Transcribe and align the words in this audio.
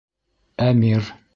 Әмир 0.65 1.13